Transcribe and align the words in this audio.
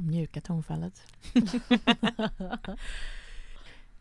Mjuka 0.00 0.40
tonfallet. 0.40 1.02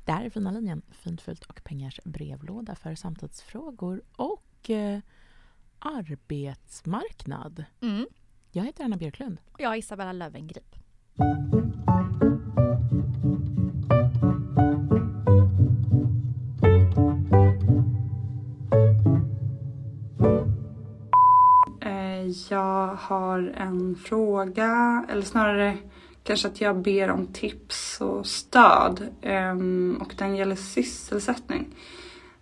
det 0.06 0.12
här 0.12 0.26
är 0.26 0.30
Fina 0.30 0.52
linjen, 0.52 0.82
Fint 0.92 1.22
fult 1.22 1.44
och 1.44 1.64
pengars 1.64 2.00
brevlåda 2.04 2.76
för 2.76 2.96
samtidsfrågor 2.96 4.02
och 4.16 4.70
eh, 4.70 5.00
arbetsmarknad. 5.80 7.66
Mm. 7.82 8.08
Jag 8.52 8.64
heter 8.64 8.84
Anna 8.84 8.98
Björklund. 8.98 9.42
Och 9.52 9.62
jag 9.62 9.74
är 9.74 9.78
Isabella 9.78 10.14
Löwengrip. 10.14 10.76
Jag 22.50 22.88
har 22.88 23.54
en 23.58 23.96
fråga, 23.96 25.06
eller 25.10 25.22
snarare 25.22 25.78
kanske 26.24 26.48
att 26.48 26.62
jag 26.62 26.78
ber 26.78 27.10
om 27.10 27.28
tips 27.28 28.02
och 28.02 28.26
stöd. 28.26 29.08
Ehm, 29.22 29.98
och 30.02 30.14
den 30.18 30.36
gäller 30.36 30.56
sysselsättning. 30.56 31.76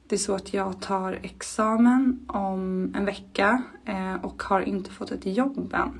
Det 0.07 0.15
är 0.15 0.19
så 0.19 0.35
att 0.35 0.53
jag 0.53 0.81
tar 0.81 1.19
examen 1.23 2.25
om 2.27 2.93
en 2.95 3.05
vecka 3.05 3.63
eh, 3.85 4.25
och 4.25 4.43
har 4.43 4.61
inte 4.61 4.91
fått 4.91 5.11
ett 5.11 5.25
jobb 5.25 5.73
än. 5.73 5.99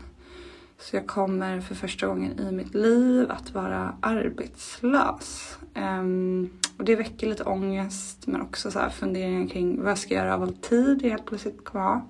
Så 0.79 0.95
jag 0.95 1.07
kommer 1.07 1.61
för 1.61 1.75
första 1.75 2.07
gången 2.07 2.39
i 2.39 2.51
mitt 2.51 2.73
liv 2.73 3.31
att 3.31 3.53
vara 3.53 3.95
arbetslös. 4.01 5.57
Ehm, 5.73 6.49
och 6.77 6.85
det 6.85 6.95
väcker 6.95 7.27
lite 7.27 7.43
ångest 7.43 8.27
men 8.27 8.41
också 8.41 8.71
så 8.71 8.79
här 8.79 8.89
funderingar 8.89 9.47
kring 9.47 9.81
vad 9.81 9.91
jag 9.91 9.97
ska 9.97 10.13
göra 10.13 10.33
av 10.33 10.43
all 10.43 10.53
tid 10.53 10.99
jag 11.03 11.09
helt 11.09 11.25
plötsligt 11.25 11.63
kommer 11.63 11.85
ha. 11.85 12.01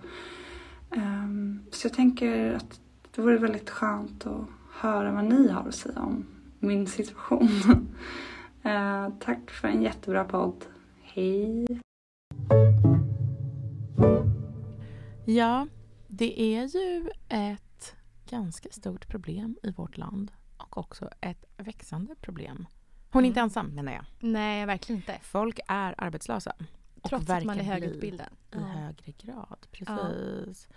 Ehm, 0.95 1.59
Så 1.72 1.88
jag 1.88 1.94
tänker 1.94 2.54
att 2.54 2.80
det 3.16 3.22
vore 3.22 3.38
väldigt 3.38 3.70
skönt 3.70 4.26
att 4.26 4.45
höra 4.72 5.12
vad 5.12 5.23
ni 5.26 5.48
har 5.52 5.67
att 5.67 5.76
säga 5.76 5.99
om 5.99 6.26
min 6.59 6.88
situation. 6.88 7.49
Eh, 8.64 9.09
Tack 9.20 9.52
för 9.52 9.67
en 9.67 9.81
jättebra 9.81 10.23
podd. 10.23 10.66
Hej! 11.02 11.66
Ja, 15.25 15.67
det 16.08 16.42
är 16.42 16.75
ju 16.78 17.09
ett 17.30 17.95
ganska 18.30 18.70
stort 18.72 19.08
problem 19.08 19.58
i 19.64 19.72
vårt 19.72 19.98
land 19.98 20.31
och 20.58 20.77
också 20.77 21.09
ett 21.22 21.45
växande 21.58 22.16
problem. 22.22 22.66
Hon 23.11 23.23
är 23.23 23.27
inte 23.27 23.39
Mm. 23.39 23.45
ensam 23.45 23.67
menar 23.67 23.92
jag. 23.92 24.05
Nej, 24.20 24.66
verkligen 24.66 25.02
inte. 25.02 25.17
Folk 25.22 25.59
är 25.67 25.95
arbetslösa. 25.98 26.53
Trots 27.09 27.30
att 27.30 27.44
man 27.44 27.59
är 27.59 27.64
högutbildad. 27.64 28.28
I 28.52 28.58
högre 28.58 29.11
grad, 29.11 29.58
Ja. 29.59 29.67
precis. 29.72 30.67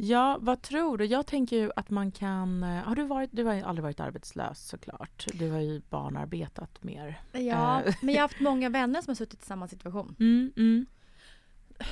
Ja, 0.00 0.38
vad 0.40 0.62
tror 0.62 0.98
du? 0.98 1.04
Jag 1.04 1.26
tänker 1.26 1.56
ju 1.56 1.70
att 1.76 1.90
man 1.90 2.12
kan... 2.12 2.62
eh, 2.62 2.82
Har 2.82 2.94
du 2.96 3.04
varit... 3.04 3.30
Du 3.32 3.44
har 3.44 3.54
ju 3.54 3.62
aldrig 3.62 3.82
varit 3.82 4.00
arbetslös 4.00 4.68
såklart. 4.68 5.26
Du 5.34 5.50
har 5.50 5.60
ju 5.60 5.82
barnarbetat 5.90 6.82
mer. 6.84 7.20
Ja, 7.32 7.82
Eh. 7.82 7.94
men 8.02 8.14
jag 8.14 8.20
har 8.22 8.28
haft 8.28 8.40
många 8.40 8.68
vänner 8.68 9.02
som 9.02 9.10
har 9.10 9.14
suttit 9.14 9.42
i 9.42 9.46
samma 9.46 9.68
situation. 9.68 10.16
Mm, 10.20 10.52
mm. 10.56 10.86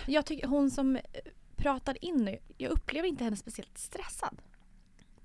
Jag 0.07 0.27
tycker 0.27 0.47
hon 0.47 0.71
som 0.71 0.97
eh, 0.97 1.03
pratar 1.57 2.05
in 2.05 2.17
nu, 2.25 2.39
jag 2.57 2.71
upplever 2.71 3.09
inte 3.09 3.25
henne 3.25 3.37
speciellt 3.37 3.79
stressad. 3.79 4.43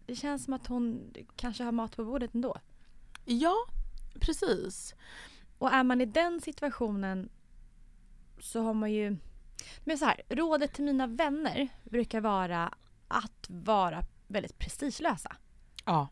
Det 0.05 0.15
känns 0.15 0.43
som 0.45 0.53
att 0.53 0.67
hon 0.67 1.13
kanske 1.35 1.63
har 1.63 1.71
mat 1.71 1.95
på 1.95 2.05
bordet 2.05 2.33
ändå. 2.33 2.57
Ja, 3.25 3.55
precis. 4.19 4.95
Och 5.57 5.73
är 5.73 5.83
man 5.83 6.01
i 6.01 6.05
den 6.05 6.41
situationen 6.41 7.29
så 8.41 8.61
har 8.61 8.73
man 8.73 8.91
ju... 8.91 9.17
Men 9.83 9.97
så 9.97 10.05
här, 10.05 10.21
rådet 10.29 10.73
till 10.73 10.83
mina 10.83 11.07
vänner 11.07 11.67
brukar 11.83 12.21
vara 12.21 12.73
att 13.07 13.45
vara 13.49 14.03
väldigt 14.27 14.57
prestigelösa. 14.59 15.35
Ja, 15.85 16.07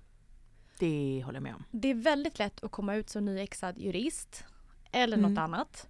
det 0.79 1.21
håller 1.25 1.35
jag 1.35 1.43
med 1.43 1.55
om. 1.55 1.63
Det 1.71 1.87
är 1.87 1.93
väldigt 1.95 2.39
lätt 2.39 2.63
att 2.63 2.71
komma 2.71 2.95
ut 2.95 3.09
som 3.09 3.25
nyexad 3.25 3.77
jurist 3.77 4.43
eller 4.91 5.17
något 5.17 5.29
Mm. 5.29 5.43
annat. 5.43 5.89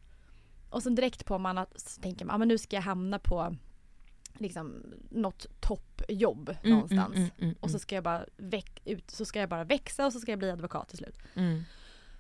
Och 0.70 0.84
sen 0.84 0.96
direkt 0.96 1.26
på 1.26 1.38
man 1.38 1.58
att, 1.58 1.80
så 1.80 2.02
tänker 2.02 2.26
man, 2.26 2.36
ah, 2.36 2.38
men 2.38 2.48
nu 2.48 2.58
ska 2.58 2.76
jag 2.76 2.84
hamna 2.84 3.20
på 3.20 3.56
liksom 4.34 4.84
något 5.10 5.46
toppjobb 5.62 6.50
Mm, 6.50 6.70
någonstans. 6.72 7.16
mm, 7.16 7.22
mm, 7.22 7.32
mm, 7.40 7.56
Och 7.60 7.72
så 7.72 7.80
ska, 7.80 7.96
jag 7.96 8.04
bara 8.04 8.26
ut, 8.86 9.12
så 9.12 9.26
ska 9.26 9.40
jag 9.40 9.50
bara 9.50 9.64
växa 9.64 10.06
och 10.06 10.14
så 10.14 10.20
ska 10.20 10.32
jag 10.32 10.40
bli 10.40 10.52
advokat 10.52 10.90
till 10.90 10.98
slut. 10.98 11.16
mm. 11.34 11.64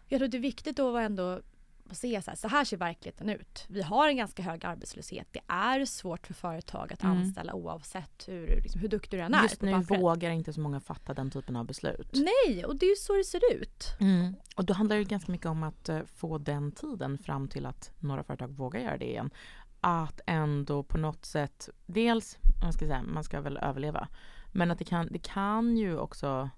Jag 0.07 0.19
tror 0.19 0.27
det 0.27 0.37
är 0.37 0.41
viktigt 0.41 0.79
att 0.79 0.85
ändå 1.01 1.41
se 1.95 2.21
så 2.21 2.31
här, 2.31 2.35
så 2.35 2.47
här 2.47 2.65
ser 2.65 2.77
verkligheten 2.77 3.29
ut. 3.29 3.65
Vi 3.67 3.81
har 3.81 4.07
en 4.07 4.17
ganska 4.17 4.43
hög 4.43 4.65
arbetslöshet. 4.65 5.27
Det 5.31 5.41
är 5.47 5.85
svårt 5.85 6.27
för 6.27 6.33
företag 6.33 6.93
att 6.93 7.03
Mm. 7.03 7.17
anställa 7.17 7.53
oavsett 7.53 8.27
hur, 8.27 8.47
liksom, 8.63 8.81
hur 8.81 8.87
duktig 8.89 9.19
du 9.19 9.23
än 9.23 9.33
är. 9.33 9.43
Just 9.43 9.61
nu 9.61 9.79
vågar 9.81 10.29
inte 10.31 10.53
så 10.53 10.59
många 10.61 10.79
fatta 10.79 11.13
den 11.13 11.31
typen 11.31 11.55
av 11.55 11.65
beslut. 11.65 12.11
Nej, 12.13 12.65
och 12.65 12.75
det 12.75 12.85
är 12.85 12.89
ju 12.89 12.95
så 12.95 13.13
det 13.13 13.23
ser 13.23 13.53
ut. 13.53 13.85
Mm. 13.99 14.35
Och 14.55 14.65
då 14.65 14.73
handlar 14.73 14.95
det 14.95 15.03
ganska 15.03 15.31
mycket 15.31 15.47
om 15.47 15.63
att 15.63 15.89
eh, 15.89 16.01
få 16.15 16.37
den 16.37 16.71
tiden 16.71 17.17
fram 17.17 17.47
till 17.47 17.65
att 17.65 17.91
några 17.99 18.23
företag 18.23 18.47
vågar 18.51 18.79
göra 18.79 18.97
det 18.97 19.09
igen. 19.09 19.29
Att 19.81 20.21
ändå 20.25 20.83
på 20.83 20.97
något 20.97 21.25
sätt, 21.25 21.69
dels, 21.85 22.37
man 22.63 22.73
ska 22.73 22.85
säga, 22.85 23.03
man 23.03 23.23
ska 23.23 23.41
väl 23.41 23.57
överleva, 23.57 24.07
men 24.51 24.71
att 24.71 24.79
det 24.79 24.85
kan, 24.85 25.07
det 25.11 25.19
kan 25.19 25.77
ju 25.77 25.97
också, 25.97 26.49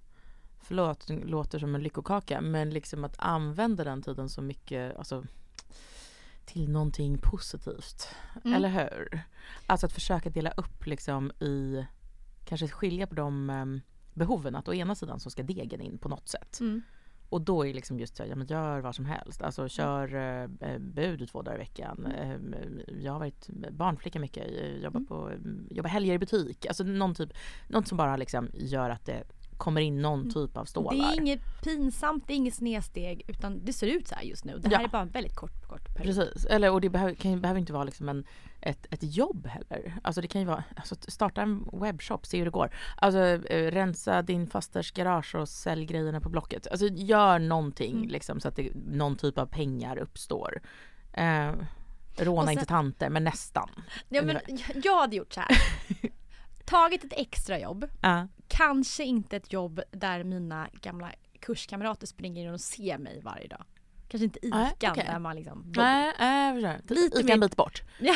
förlåt, 0.62 1.06
det 1.06 1.24
låter 1.24 1.58
som 1.58 1.74
en 1.74 1.82
lyckokaka, 1.82 2.40
men 2.40 2.70
liksom 2.70 3.04
att 3.04 3.14
använda 3.18 3.84
den 3.84 4.02
tiden 4.02 4.28
så 4.28 4.42
mycket, 4.42 4.96
alltså 4.96 5.24
till 6.44 6.70
någonting 6.70 7.18
positivt. 7.18 8.08
Mm. 8.44 8.56
Eller 8.56 8.68
hur? 8.68 9.22
Alltså 9.66 9.86
att 9.86 9.92
försöka 9.92 10.30
dela 10.30 10.50
upp 10.50 10.86
liksom 10.86 11.30
i, 11.30 11.86
kanske 12.44 12.68
skilja 12.68 13.06
på 13.06 13.14
de 13.14 13.50
em, 13.50 13.80
behoven. 14.14 14.56
Att 14.56 14.68
å 14.68 14.74
ena 14.74 14.94
sidan 14.94 15.20
så 15.20 15.30
ska 15.30 15.42
degen 15.42 15.80
in 15.80 15.98
på 15.98 16.08
något 16.08 16.28
sätt. 16.28 16.60
Mm. 16.60 16.82
Och 17.28 17.40
då 17.40 17.66
är 17.66 17.74
liksom 17.74 18.00
just 18.00 18.16
så, 18.16 18.24
ja 18.28 18.36
men 18.36 18.46
gör 18.46 18.80
vad 18.80 18.94
som 18.94 19.04
helst. 19.04 19.42
Alltså 19.42 19.68
kör 19.68 20.14
eh, 20.60 20.78
bud 20.78 21.28
två 21.28 21.42
dagar 21.42 21.56
i 21.56 21.58
veckan. 21.58 22.06
Eh, 22.06 22.36
jag 23.02 23.12
har 23.12 23.18
varit 23.18 23.48
barnflicka 23.70 24.20
mycket, 24.20 24.46
jag 24.52 24.78
jobbar, 24.78 25.00
Mm. 25.00 25.06
på, 25.06 25.32
jobbar 25.74 25.90
helger 25.90 26.14
i 26.14 26.18
butik. 26.18 26.66
Alltså 26.66 26.84
någon 26.84 27.14
typ, 27.14 27.32
något 27.68 27.88
som 27.88 27.98
bara 27.98 28.16
liksom 28.16 28.50
gör 28.54 28.90
att 28.90 29.04
det 29.06 29.22
kommer 29.56 29.80
in 29.80 30.02
någon 30.02 30.30
typ 30.30 30.56
av 30.56 30.64
stålar. 30.64 30.92
Mm. 30.92 31.06
Det 31.10 31.14
är 31.16 31.20
inget 31.20 31.62
pinsamt, 31.62 32.24
det 32.26 32.32
är 32.32 32.36
inget 32.36 32.54
snedsteg 32.54 33.22
utan 33.28 33.64
det 33.64 33.72
ser 33.72 33.86
ut 33.86 34.08
så 34.08 34.14
här 34.14 34.22
just 34.22 34.44
nu. 34.44 34.58
Det 34.58 34.68
här 34.68 34.80
Ja. 34.82 34.86
är 34.86 34.90
bara 34.90 35.02
en 35.02 35.08
väldigt 35.08 35.36
kort, 35.36 35.68
kort 35.68 35.94
period. 35.96 36.16
Precis, 36.16 36.44
eller 36.46 36.70
och 36.70 36.80
det 36.80 36.88
behöver, 36.88 37.14
kan, 37.14 37.40
behöver 37.40 37.60
inte 37.60 37.72
vara 37.72 37.84
liksom 37.84 38.08
en, 38.08 38.24
ett, 38.60 38.86
ett 38.90 39.02
jobb 39.16 39.46
heller. 39.46 39.96
Alltså 40.02 40.20
det 40.20 40.28
kan 40.28 40.40
ju 40.40 40.46
vara, 40.46 40.64
alltså 40.76 40.94
starta 41.08 41.42
en 41.42 41.68
webbshop, 41.72 42.26
se 42.26 42.38
hur 42.38 42.44
det 42.44 42.50
går. 42.50 42.70
Alltså 42.96 43.18
eh, 43.18 43.70
rensa 43.70 44.22
din 44.22 44.46
fasters 44.46 44.92
garage 44.92 45.34
och 45.34 45.48
sälj 45.48 45.84
grejerna 45.86 46.20
på 46.20 46.28
Blocket. 46.28 46.66
Alltså 46.70 46.86
gör 46.86 47.38
någonting 47.38 47.96
Mm. 47.96 48.08
liksom 48.08 48.40
så 48.40 48.48
att 48.48 48.56
det, 48.56 48.70
någon 48.74 49.16
typ 49.16 49.38
av 49.38 49.46
pengar 49.46 49.96
uppstår. 49.98 50.60
Eh, 51.12 51.50
råna 52.16 52.42
sen- 52.46 52.52
inte 52.52 52.66
tanter 52.66 53.10
men 53.10 53.24
nästan. 53.24 53.68
Ja, 54.08 54.22
men 54.22 54.38
jag 54.84 55.00
hade 55.00 55.16
gjort 55.16 55.32
så 55.32 55.40
här. 55.40 55.48
Tagit 56.72 57.04
ett 57.04 57.12
extrajobb. 57.16 57.88
Ja. 58.00 58.28
Kanske 58.48 59.04
inte 59.04 59.36
ett 59.36 59.52
jobb 59.52 59.80
där 59.90 60.24
mina 60.24 60.68
gamla 60.72 61.12
kurskamrater 61.40 62.06
springer 62.06 62.46
in 62.46 62.52
och 62.54 62.60
ser 62.60 62.98
mig 62.98 63.20
varje 63.24 63.48
dag. 63.48 63.64
Kanske 64.08 64.24
inte 64.24 64.38
Nej, 64.42 64.72
Ican 64.78 64.92
okej. 64.92 65.04
där 65.06 65.18
man 65.18 65.36
liksom... 65.36 65.72
Nej, 65.76 66.12
jag 66.18 66.54
förstår. 66.54 66.94
Lite 66.94 67.18
Ica 67.18 67.26
mer- 67.26 67.34
en 67.34 67.40
bit 67.40 67.56
bort. 67.56 67.82
Ja, 68.00 68.14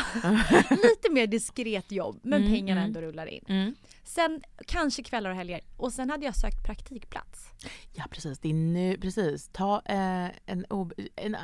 lite 0.71 1.11
mer 1.11 1.27
diskret 1.27 1.93
jobb 1.93 2.21
men 2.23 2.41
Mm, 2.43 2.53
pengarna 2.53 2.81
mm. 2.81 2.89
ändå 2.97 3.01
rullar 3.01 3.27
in. 3.27 3.45
Mm. 3.49 3.75
Sen 4.05 4.43
kanske 4.67 5.03
kvällar 5.03 5.31
och 5.31 5.37
helger 5.37 5.61
och 5.77 5.93
sen 5.93 6.11
hade 6.11 6.25
jag 6.27 6.37
sökt 6.37 6.65
praktikplats. 6.67 7.49
Ja 7.95 8.05
precis, 8.11 8.39
det 8.39 8.49
är 8.51 8.55
nu, 8.55 8.97
precis. 9.01 9.49
Ta 9.53 9.83
eh, 9.85 10.29
en, 10.47 10.67
ob, 10.71 10.93
en, 11.17 11.35
eh, 11.35 11.41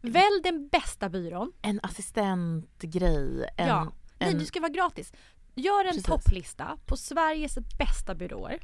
Välj 0.00 0.40
den 0.42 0.68
bästa 0.68 1.08
byrån. 1.08 1.52
en 1.62 1.80
assistentgrej. 1.82 3.48
En, 3.56 3.68
Ja. 3.68 3.92
Nej, 4.18 4.32
en, 4.32 4.38
det 4.38 4.44
ska 4.44 4.60
vara 4.60 4.70
gratis. 4.72 5.12
Gör 5.54 5.80
en 5.84 5.86
Precis. 5.86 6.04
topplista 6.04 6.78
på 6.86 6.96
Sveriges 6.96 7.58
bästa 7.78 8.14
byråer. 8.14 8.58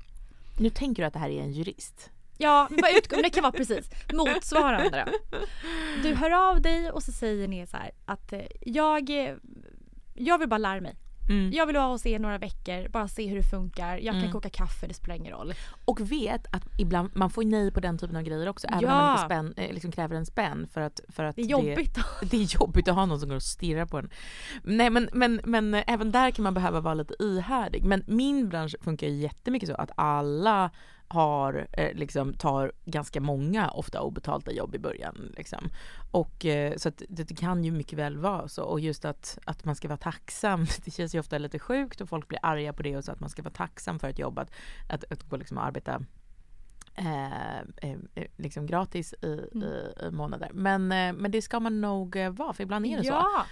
Nu 0.58 0.70
tänker 0.70 1.02
du 1.02 1.06
att 1.06 1.12
det 1.12 1.18
här 1.18 1.30
är 1.30 1.42
en 1.42 1.52
jurist. 1.52 2.10
Ja, 2.38 2.68
men 2.70 3.22
det 3.22 3.30
kan 3.30 3.42
vara 3.42 3.52
precis 3.52 3.90
motsvarande. 4.12 5.08
Du 6.02 6.14
hör 6.14 6.30
av 6.30 6.60
dig 6.60 6.90
och 6.90 7.02
så 7.02 7.12
säger 7.12 7.48
ni 7.48 7.66
så 7.66 7.76
här 7.76 7.90
att 8.04 8.32
eh, 8.32 8.40
jag, 8.60 9.10
eh, 9.10 9.34
jag 10.14 10.38
vill 10.38 10.48
bara 10.48 10.58
lära 10.58 10.80
mig. 10.80 10.96
Mm. 11.30 11.52
Jag 11.52 11.66
vill 11.66 11.76
vara 11.76 11.86
hos 11.86 12.06
er 12.06 12.18
några 12.18 12.38
veckor, 12.38 12.88
bara 12.88 13.08
se 13.08 13.26
hur 13.26 13.36
det 13.36 13.42
funkar. 13.42 13.96
Jag 13.96 14.12
kan 14.14 14.20
Mm. 14.20 14.32
koka 14.32 14.50
kaffe, 14.50 14.86
det 14.86 14.94
spelar 14.94 15.14
ingen 15.16 15.32
roll. 15.32 15.54
Och 15.84 16.00
vet 16.12 16.54
att 16.54 16.62
ibland, 16.78 17.10
man 17.14 17.30
får 17.30 17.44
nej 17.44 17.70
på 17.72 17.80
den 17.80 17.98
typen 17.98 18.16
av 18.16 18.22
grejer 18.22 18.48
också. 18.48 18.66
Även 18.66 18.80
Ja. 18.82 18.90
om 18.92 18.96
man 18.98 19.12
inte 19.12 19.24
spänn, 19.24 19.54
eh, 19.56 19.74
liksom 19.74 19.92
kräver 19.92 20.16
en 20.16 20.26
spänn. 20.26 20.66
För 20.72 20.80
att, 20.80 21.00
för 21.08 21.24
att 21.24 21.36
Det 21.36 21.42
är 21.42 21.46
jobbigt. 21.46 21.94
Det, 21.94 22.02
det 22.30 22.36
är 22.36 22.60
jobbigt 22.60 22.88
att 22.88 22.94
ha 22.94 23.06
någon 23.06 23.20
som 23.20 23.28
går 23.28 23.36
och 23.36 23.42
stirrar 23.42 23.86
på 23.86 23.98
en. 23.98 24.10
Nej 24.62 24.90
men, 24.90 25.08
men, 25.12 25.40
men 25.44 25.74
eh, 25.74 25.84
även 25.86 26.12
där 26.12 26.30
kan 26.30 26.42
man 26.42 26.54
behöva 26.54 26.80
vara 26.80 26.94
lite 26.94 27.14
ihärdig. 27.22 27.84
Men 27.84 28.02
min 28.06 28.48
bransch 28.48 28.74
funkar 28.80 29.06
ju 29.06 29.14
jättemycket 29.14 29.68
så 29.68 29.74
att 29.74 29.90
alla 29.94 30.70
har, 31.12 31.66
eh, 31.72 31.94
liksom, 31.94 32.34
tar 32.34 32.72
ganska 32.84 33.20
många 33.20 33.68
ofta 33.68 34.00
obetalda 34.00 34.52
jobb 34.52 34.74
i 34.74 34.78
början. 34.78 35.32
Liksom. 35.36 35.68
Och, 36.10 36.44
eh, 36.44 36.76
så 36.76 36.88
att 36.88 37.02
det, 37.08 37.36
kan 37.36 37.64
ju 37.64 37.72
mycket 37.72 37.98
väl 37.98 38.16
vara 38.16 38.48
så. 38.48 38.62
Och 38.62 38.80
just 38.80 39.04
att, 39.04 39.38
att 39.44 39.64
man 39.64 39.76
ska 39.76 39.88
vara 39.88 39.98
tacksam, 39.98 40.66
det 40.84 40.90
känns 40.90 41.14
ju 41.14 41.20
ofta 41.20 41.38
lite 41.38 41.58
sjukt 41.58 42.00
och 42.00 42.08
folk 42.08 42.28
blir 42.28 42.40
arga 42.42 42.72
på 42.72 42.82
det 42.82 42.96
och 42.96 43.04
så 43.04 43.12
att 43.12 43.20
man 43.20 43.30
ska 43.30 43.42
vara 43.42 43.54
tacksam 43.54 43.98
för 43.98 44.08
ett 44.08 44.18
jobb, 44.18 44.38
att, 44.38 44.50
att, 44.88 45.04
att 45.12 45.22
gå 45.22 45.36
liksom 45.36 45.58
och 45.58 45.64
arbeta 45.64 46.02
eh, 46.94 47.58
eh, 47.58 47.98
eh, 48.14 48.26
liksom 48.36 48.66
gratis 48.66 49.14
i, 49.22 49.40
Mm. 49.54 49.68
i, 50.06 50.10
månader. 50.10 50.50
Men, 50.52 50.92
eh, 50.92 51.12
men 51.12 51.30
det 51.30 51.42
ska 51.42 51.60
man 51.60 51.80
nog 51.80 52.16
vara 52.16 52.52
för 52.52 52.62
ibland 52.62 52.86
är 52.86 52.96
det 52.96 53.04
så. 53.04 53.10
Ja, 53.10 53.44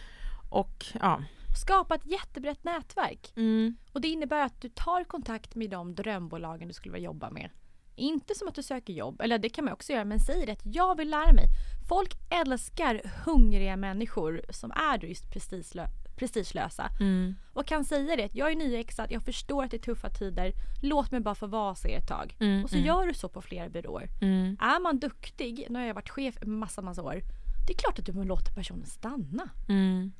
Och 0.50 0.87
ja. 1.00 1.22
Skapa 1.56 1.94
ett 1.94 2.06
jättebrett 2.06 2.64
nätverk. 2.64 3.32
Mm. 3.36 3.76
Och 3.92 4.00
det 4.00 4.08
innebär 4.08 4.44
att 4.46 4.60
du 4.60 4.68
tar 4.68 5.04
kontakt 5.04 5.54
med 5.54 5.70
de 5.70 5.94
drömbolagen 5.94 6.68
du 6.68 6.74
skulle 6.74 6.92
vilja 6.92 7.06
jobba 7.06 7.30
med. 7.30 7.50
Inte 7.96 8.34
som 8.34 8.48
att 8.48 8.54
du 8.54 8.62
söker 8.62 8.92
jobb, 8.92 9.20
eller 9.20 9.38
det 9.38 9.48
kan 9.48 9.64
man 9.64 9.74
också 9.74 9.92
göra, 9.92 10.04
men 10.04 10.20
säg 10.20 10.46
det 10.46 10.52
att 10.52 10.66
jag 10.74 10.96
vill 10.96 11.10
lära 11.10 11.32
mig. 11.32 11.44
Folk 11.88 12.10
älskar 12.30 13.00
hungriga 13.24 13.76
människor 13.76 14.42
som 14.50 14.70
är 14.70 15.04
just 15.04 15.24
prestigelö- 15.26 15.88
prestigelösa 16.18 16.88
Mm. 17.00 17.34
och 17.52 17.66
kan 17.66 17.84
säga 17.84 18.16
det 18.16 18.24
att 18.24 18.34
jag 18.34 18.50
är 18.52 18.56
nyexad, 18.56 19.06
jag 19.12 19.22
förstår 19.22 19.64
att 19.64 19.70
det 19.70 19.76
är 19.76 19.78
tuffa 19.78 20.10
tider, 20.10 20.52
låt 20.82 21.10
mig 21.10 21.20
bara 21.20 21.34
få 21.34 21.46
vara 21.46 21.74
så 21.74 21.88
ett 21.88 22.08
tag. 22.08 22.36
Mm, 22.40 22.64
Och 22.64 22.70
så 22.70 22.76
mm. 22.76 22.86
gör 22.86 23.06
du 23.06 23.14
så 23.14 23.28
på 23.28 23.42
flera 23.42 23.68
byråer. 23.68 24.08
Mm. 24.20 24.56
Är 24.60 24.80
man 24.80 24.98
duktig, 24.98 25.66
nu 25.70 25.78
har 25.78 25.86
jag 25.86 25.94
varit 25.94 26.10
chef 26.10 26.38
massa, 26.42 26.82
massa 26.82 27.02
år, 27.02 27.22
det 27.68 27.74
är 27.74 27.78
klart 27.78 27.98
att 27.98 28.04
du 28.04 28.24
låter 28.24 28.52
personen 28.52 28.86
stanna. 28.86 29.48
Mm. 29.68 30.12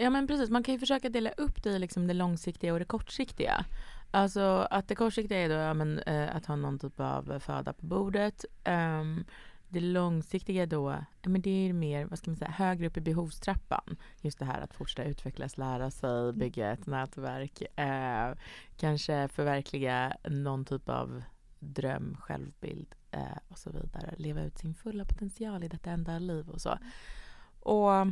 Ja 0.00 0.10
men 0.10 0.26
precis, 0.26 0.50
man 0.50 0.62
kan 0.62 0.74
ju 0.74 0.80
försöka 0.80 1.08
dela 1.08 1.30
upp 1.30 1.62
det 1.62 1.70
i 1.70 1.78
liksom 1.78 2.06
det 2.06 2.14
långsiktiga 2.14 2.72
och 2.72 2.78
det 2.78 2.84
kortsiktiga. 2.84 3.64
Alltså 4.10 4.66
att 4.70 4.88
det 4.88 4.94
kortsiktiga 4.94 5.38
är 5.38 5.48
då 5.48 5.54
ja, 5.54 5.74
men, 5.74 5.98
eh, 5.98 6.36
att 6.36 6.46
ha 6.46 6.56
någon 6.56 6.78
typ 6.78 7.00
av 7.00 7.38
föda 7.40 7.72
på 7.72 7.86
bordet. 7.86 8.44
Ehm, 8.64 9.24
det 9.68 9.80
långsiktiga 9.80 10.66
då, 10.66 11.04
men 11.22 11.40
det 11.40 11.68
är 11.68 11.72
mer, 11.72 12.04
vad 12.04 12.18
ska 12.18 12.30
man 12.30 12.36
säga, 12.36 12.50
högre 12.50 12.86
upp 12.86 12.96
i 12.96 13.00
behovstrappan. 13.00 13.96
Just 14.20 14.38
det 14.38 14.44
här 14.44 14.60
att 14.60 14.74
fortsätta 14.74 15.08
utvecklas, 15.08 15.58
lära 15.58 15.90
sig, 15.90 16.32
bygga 16.32 16.72
ett 16.72 16.86
nätverk. 16.86 17.62
Eh, 17.78 18.34
kanske 18.76 19.28
förverkliga 19.28 20.16
någon 20.24 20.64
typ 20.64 20.88
av 20.88 21.22
dröm, 21.58 22.16
självbild 22.20 22.94
eh, 23.12 23.38
och 23.48 23.58
så 23.58 23.70
vidare. 23.70 24.14
Leva 24.16 24.42
ut 24.42 24.58
sin 24.58 24.74
fulla 24.74 25.04
potential 25.04 25.64
i 25.64 25.68
detta 25.68 25.90
enda 25.90 26.18
liv 26.18 26.48
och 26.48 26.60
så. 26.60 26.78
Och 27.60 28.06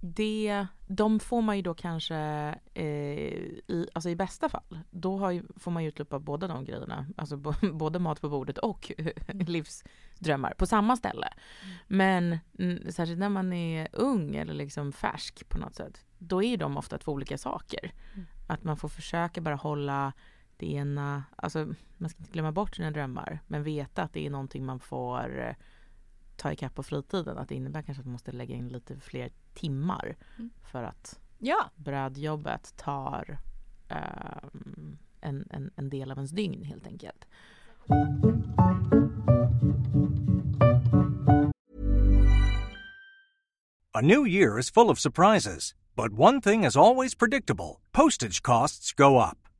det, 0.00 0.66
de 0.86 1.20
får 1.20 1.42
man 1.42 1.56
ju 1.56 1.62
då 1.62 1.74
kanske, 1.74 2.16
eh, 2.74 2.84
i, 2.84 3.86
alltså 3.92 4.10
i 4.10 4.16
bästa 4.16 4.48
fall, 4.48 4.78
då 4.90 5.32
ju, 5.32 5.42
får 5.56 5.70
man 5.70 5.82
ju 5.82 5.88
utlopp 5.88 6.12
av 6.12 6.20
båda 6.20 6.48
de 6.48 6.64
grejerna. 6.64 7.06
Alltså 7.16 7.36
både 7.72 7.98
mat 7.98 8.20
på 8.20 8.28
bordet 8.28 8.58
och 8.58 8.92
livsdrömmar 9.26 10.54
på 10.58 10.66
samma 10.66 10.96
ställe. 10.96 11.28
Men 11.86 12.38
mm, 12.58 12.92
särskilt 12.92 13.18
när 13.18 13.28
man 13.28 13.52
är 13.52 13.88
ung 13.92 14.36
eller 14.36 14.54
liksom 14.54 14.92
färsk 14.92 15.48
på 15.48 15.58
något 15.58 15.74
sätt, 15.74 16.04
då 16.18 16.42
är 16.42 16.56
de 16.56 16.76
ofta 16.76 16.98
två 16.98 17.12
olika 17.12 17.38
saker. 17.38 17.92
Mm. 18.14 18.26
Att 18.46 18.64
man 18.64 18.76
får 18.76 18.88
försöka 18.88 19.40
bara 19.40 19.54
hålla 19.54 20.12
det 20.60 20.72
ena, 20.72 21.24
alltså 21.36 21.74
man 21.98 22.10
ska 22.10 22.18
inte 22.18 22.32
glömma 22.32 22.52
bort 22.52 22.74
sina 22.76 22.90
drömmar, 22.90 23.40
men 23.46 23.62
veta 23.62 24.02
att 24.02 24.12
det 24.12 24.26
är 24.26 24.30
någonting 24.30 24.64
man 24.66 24.80
får 24.80 25.40
eh, 25.40 25.54
ta 26.36 26.52
ikapp 26.52 26.74
på 26.74 26.82
fritiden. 26.82 27.38
Att 27.38 27.48
det 27.48 27.54
innebär 27.54 27.82
kanske 27.82 28.00
att 28.00 28.06
man 28.06 28.12
måste 28.12 28.32
lägga 28.32 28.54
in 28.54 28.68
lite 28.68 29.00
fler 29.00 29.30
timmar 29.54 30.16
Mm. 30.38 30.50
för 30.72 30.82
att 30.82 31.20
Ja, 31.38 31.70
brödjobbet 31.76 32.76
tar 32.76 33.38
ehm, 33.88 34.98
en, 35.20 35.48
en, 35.50 35.70
en 35.76 35.90
del 35.90 36.10
av 36.10 36.18
ens 36.18 36.30
dygn 36.30 36.64
helt 36.64 36.86
enkelt. 36.86 37.26
A 43.92 44.00
new 44.02 44.26
year 44.26 44.58
is 44.58 44.70
full 44.70 44.90
of 44.90 45.00
surprises, 45.00 45.74
but 45.96 46.12
one 46.12 46.40
thing 46.40 46.64
is 46.64 46.76
always 46.76 47.14
predictable 47.14 47.80
postage 47.92 48.42
costs 48.42 48.92
go 48.92 49.18
up. 49.18 49.49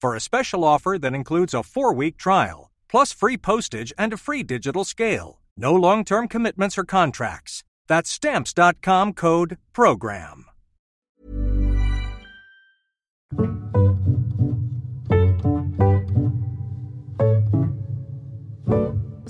for 0.00 0.14
a 0.14 0.20
special 0.20 0.64
offer 0.64 0.98
that 0.98 1.14
includes 1.14 1.54
a 1.54 1.62
four 1.62 1.92
week 1.94 2.16
trial, 2.16 2.70
plus 2.88 3.12
free 3.12 3.36
postage 3.36 3.92
and 3.98 4.12
a 4.12 4.16
free 4.16 4.42
digital 4.42 4.84
scale. 4.84 5.40
No 5.56 5.74
long 5.74 6.04
term 6.04 6.28
commitments 6.28 6.78
or 6.78 6.84
contracts. 6.84 7.64
That's 7.88 8.10
Stamps.com 8.10 9.14
code 9.14 9.56
PROGRAM. 9.72 10.44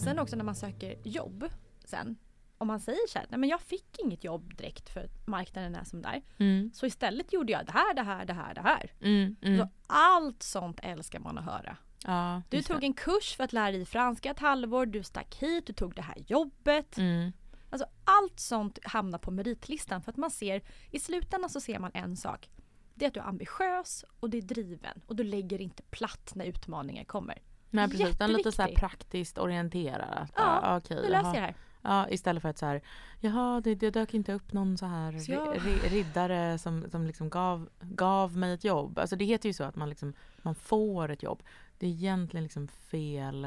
sen 0.08 0.18
också 0.18 0.36
när 0.36 0.44
man 0.44 0.54
söker 0.54 0.94
jobb 1.02 1.44
sen. 1.84 2.16
Om 2.58 2.66
man 2.68 2.80
säger 2.80 3.08
så 3.08 3.18
här, 3.18 3.26
nej 3.30 3.38
men 3.40 3.48
jag 3.48 3.60
fick 3.60 3.98
inget 3.98 4.24
jobb 4.24 4.56
direkt 4.56 4.88
för 4.88 5.08
marknaden 5.26 5.74
är 5.74 5.84
som 5.84 6.02
där. 6.02 6.22
Mm. 6.38 6.70
Så 6.74 6.86
istället 6.86 7.32
gjorde 7.32 7.52
jag 7.52 7.66
det 7.66 7.72
här, 7.72 7.94
det 7.94 8.02
här, 8.02 8.24
det 8.24 8.32
här, 8.32 8.54
det 8.54 8.60
här. 8.60 8.92
Mm, 9.00 9.36
mm. 9.42 9.58
Så 9.58 9.68
allt 9.86 10.42
sånt 10.42 10.80
älskar 10.82 11.20
man 11.20 11.38
att 11.38 11.44
höra. 11.44 11.76
Ja, 12.04 12.42
Du 12.50 12.62
tog 12.62 12.80
det. 12.80 12.86
en 12.86 12.94
kurs 12.94 13.36
för 13.36 13.44
att 13.44 13.52
lära 13.52 13.70
dig 13.70 13.84
franska 13.84 14.30
ett 14.30 14.38
halvår, 14.38 14.86
du 14.86 15.02
stack 15.02 15.34
hit, 15.36 15.66
du 15.66 15.72
tog 15.72 15.94
det 15.94 16.02
här 16.02 16.16
jobbet. 16.26 16.98
Mm. 16.98 17.32
Alltså 17.70 17.86
allt 18.04 18.40
sånt 18.40 18.78
hamnar 18.84 19.18
på 19.18 19.30
meritlistan 19.30 20.02
för 20.02 20.10
att 20.12 20.16
man 20.16 20.30
ser, 20.30 20.62
i 20.90 20.98
slutändan 21.00 21.50
så 21.50 21.60
ser 21.60 21.78
man 21.78 21.90
en 21.94 22.16
sak. 22.16 22.48
Det 22.94 23.04
är 23.04 23.08
att 23.08 23.14
du 23.14 23.20
är 23.20 23.24
ambitiös 23.24 24.04
och 24.20 24.30
du 24.30 24.38
är 24.38 24.42
driven 24.42 25.02
och 25.06 25.16
du 25.16 25.24
lägger 25.24 25.60
inte 25.60 25.82
platt 25.82 26.32
när 26.34 26.44
utmaningar 26.44 27.04
kommer. 27.04 27.38
Nej 27.70 27.88
precis, 27.90 28.08
utan 28.08 28.32
lite 28.32 28.52
så 28.52 28.66
praktiskt 28.76 29.38
orienterad. 29.38 30.28
Ja, 30.36 30.60
Ah, 30.62 30.76
okej, 30.76 30.96
Nu 31.02 31.08
löser 31.08 31.24
jag 31.26 31.34
det 31.34 31.40
här. 31.40 31.54
Ja, 31.88 32.08
istället 32.08 32.42
för 32.42 32.48
att 32.48 32.58
så 32.58 32.66
här, 32.66 32.80
jaha 33.20 33.60
det, 33.60 33.74
det 33.74 33.90
dök 33.90 34.14
inte 34.14 34.32
upp 34.32 34.52
någon 34.52 34.78
så 34.78 34.86
här 34.86 35.18
Så 35.18 35.32
jag- 35.32 35.56
ri, 35.56 35.70
ri, 35.70 35.88
riddare 35.88 36.58
som, 36.58 36.90
som 36.90 37.06
liksom 37.06 37.30
gav, 37.30 37.68
gav 37.80 38.36
mig 38.36 38.52
ett 38.52 38.64
jobb. 38.64 38.98
Alltså 38.98 39.16
det 39.16 39.24
heter 39.24 39.48
ju 39.48 39.52
så 39.52 39.64
att 39.64 39.76
man 39.76 39.88
liksom, 39.88 40.12
man 40.42 40.54
får 40.54 41.10
ett 41.10 41.22
jobb. 41.22 41.42
Det 41.78 41.86
är 41.86 41.90
egentligen 41.90 42.42
liksom 42.44 42.68
fel, 42.68 43.46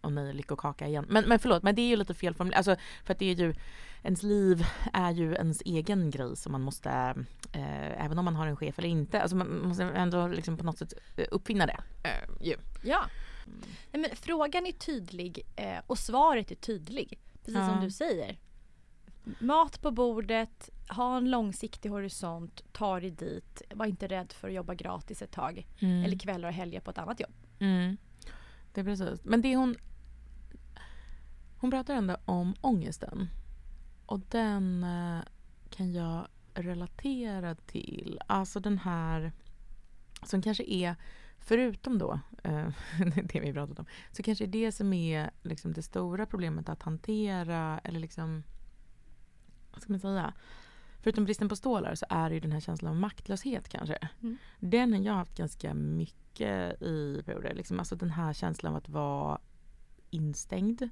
och 0.00 0.12
nej 0.12 0.34
lyckokaka 0.34 0.86
igen. 0.86 1.06
Men, 1.08 1.24
men 1.28 1.38
förlåt, 1.38 1.62
men 1.62 1.74
det 1.74 1.82
är 1.82 1.88
ju 1.88 1.96
lite 1.96 2.14
fel 2.14 2.34
formulerat. 2.34 2.68
Alltså 2.68 2.76
för 3.04 3.12
att 3.12 3.18
det 3.18 3.30
är 3.30 3.34
ju, 3.34 3.54
ens 4.02 4.22
liv 4.22 4.66
är 4.92 5.10
ju 5.10 5.34
ens 5.34 5.62
egen 5.64 6.10
grej 6.10 6.36
som 6.36 6.52
man 6.52 6.60
måste, 6.62 6.90
eh, 7.52 8.04
även 8.04 8.18
om 8.18 8.24
man 8.24 8.36
har 8.36 8.46
en 8.46 8.56
chef 8.56 8.78
eller 8.78 8.88
inte, 8.88 9.22
alltså 9.22 9.36
man 9.36 9.68
måste 9.68 9.84
ändå 9.84 10.26
liksom 10.28 10.56
på 10.56 10.64
något 10.64 10.78
sätt 10.78 10.92
eh, 11.16 11.26
uppfinna 11.30 11.66
det. 11.66 11.78
Eh, 12.04 12.46
ju. 12.46 12.56
Ja. 12.82 13.04
Nej, 13.92 14.00
men 14.02 14.10
frågan 14.16 14.66
är 14.66 14.72
tydlig 14.72 15.42
eh, 15.56 15.78
och 15.86 15.98
svaret 15.98 16.50
är 16.50 16.54
tydlig. 16.54 17.18
Precis 17.46 17.60
Ja. 17.60 17.66
som 17.68 17.80
du 17.84 17.90
säger. 17.90 18.38
Mat 19.40 19.82
på 19.82 19.90
bordet, 19.90 20.70
ha 20.88 21.16
en 21.16 21.30
långsiktig 21.30 21.88
horisont, 21.88 22.62
ta 22.72 23.00
dig 23.00 23.10
dit, 23.10 23.62
var 23.74 23.86
inte 23.86 24.06
rädd 24.06 24.32
för 24.32 24.48
att 24.48 24.54
jobba 24.54 24.74
gratis 24.74 25.22
ett 25.22 25.32
tag. 25.32 25.66
Mm. 25.78 26.04
Eller 26.04 26.18
kvällar 26.18 26.48
och 26.48 26.54
helger 26.54 26.80
på 26.80 26.90
ett 26.90 26.98
annat 26.98 27.20
jobb. 27.20 27.32
Mm. 27.58 27.96
Det 28.72 28.80
är 28.80 28.84
precis. 28.84 29.24
Men 29.24 29.42
det 29.42 29.56
hon... 29.56 29.76
Hon 31.58 31.70
pratar 31.70 31.94
ändå 31.94 32.16
om 32.24 32.54
ångesten. 32.60 33.28
Och 34.06 34.20
den 34.30 34.84
eh, 34.84 35.20
kan 35.70 35.92
jag 35.92 36.26
relatera 36.54 37.54
till. 37.54 38.20
Alltså 38.26 38.60
den 38.60 38.78
här 38.78 39.32
som 40.22 40.42
kanske 40.42 40.64
är, 40.64 40.96
förutom 41.46 41.98
då 41.98 42.20
eh, 42.42 42.68
det 43.24 43.40
vi 43.40 43.52
pratat 43.52 43.78
om, 43.78 43.86
så 44.12 44.22
kanske 44.22 44.46
det 44.46 44.72
som 44.72 44.92
är 44.92 45.30
liksom 45.42 45.72
det 45.72 45.82
stora 45.82 46.26
problemet 46.26 46.68
att 46.68 46.82
hantera 46.82 47.80
eller 47.84 48.00
liksom, 48.00 48.42
vad 49.72 49.82
ska 49.82 49.92
man 49.92 50.00
säga? 50.00 50.32
Förutom 51.02 51.24
bristen 51.24 51.48
på 51.48 51.56
stålar 51.56 51.94
så 51.94 52.06
är 52.08 52.28
det 52.28 52.34
ju 52.34 52.40
den 52.40 52.52
här 52.52 52.60
känslan 52.60 52.90
av 52.90 52.96
maktlöshet 52.96 53.68
kanske. 53.68 54.08
Mm. 54.22 54.36
Den 54.58 54.92
har 54.92 55.00
jag 55.00 55.12
haft 55.12 55.36
ganska 55.36 55.74
mycket 55.74 56.82
i 56.82 57.22
perioder. 57.26 57.54
Liksom, 57.54 57.78
alltså 57.78 57.96
den 57.96 58.10
här 58.10 58.32
känslan 58.32 58.72
av 58.72 58.78
att 58.78 58.88
vara 58.88 59.38
instängd. 60.10 60.88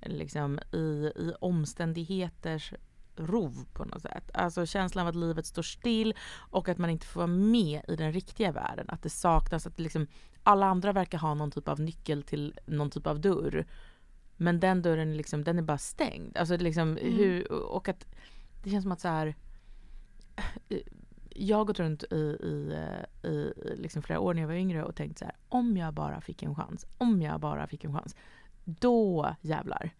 Liksom 0.00 0.58
i, 0.72 1.12
i 1.16 1.32
omständigheters 1.40 2.74
rov 3.16 3.64
på 3.72 3.84
något 3.84 4.02
sätt. 4.02 4.30
Alltså 4.34 4.66
känslan 4.66 5.02
av 5.02 5.08
att 5.08 5.16
livet 5.16 5.46
står 5.46 5.62
still 5.62 6.14
och 6.50 6.68
att 6.68 6.78
man 6.78 6.90
inte 6.90 7.06
får 7.06 7.20
vara 7.20 7.26
med 7.26 7.82
i 7.88 7.96
den 7.96 8.12
riktiga 8.12 8.52
världen. 8.52 8.86
Att 8.88 9.02
det 9.02 9.10
saknas, 9.10 9.66
att 9.66 9.80
liksom 9.80 10.06
alla 10.42 10.66
andra 10.66 10.92
verkar 10.92 11.18
ha 11.18 11.34
någon 11.34 11.50
typ 11.50 11.68
av 11.68 11.80
nyckel 11.80 12.22
till 12.22 12.58
någon 12.66 12.90
typ 12.90 13.06
av 13.06 13.20
dörr. 13.20 13.66
Men 14.36 14.60
den 14.60 14.82
dörren 14.82 15.16
liksom, 15.16 15.44
den 15.44 15.58
är 15.58 15.62
bara 15.62 15.78
stängd. 15.78 16.36
Alltså 16.36 16.56
liksom 16.56 16.88
Mm. 16.88 17.14
hur, 17.14 17.52
och 17.52 17.88
att 17.88 18.06
det 18.62 18.70
känns 18.70 18.82
som 18.82 18.92
att 18.92 19.00
så 19.00 19.08
här 19.08 19.34
jag 21.36 21.56
har 21.56 21.64
gått 21.64 21.78
runt 21.80 22.02
i, 22.10 22.16
i, 22.16 22.76
i, 23.22 23.28
i 23.28 23.76
liksom 23.76 24.02
flera 24.02 24.20
år 24.20 24.34
när 24.34 24.42
jag 24.42 24.48
var 24.48 24.54
yngre 24.54 24.84
och 24.84 24.96
tänkt 24.96 25.18
så 25.18 25.24
här, 25.24 25.34
om 25.48 25.76
jag 25.76 25.94
bara 25.94 26.20
fick 26.20 26.42
en 26.42 26.54
chans, 26.54 26.86
om 26.98 27.22
jag 27.22 27.40
bara 27.40 27.66
fick 27.66 27.84
en 27.84 27.94
chans, 27.94 28.16
då 28.64 29.34
jävlar. 29.40 29.90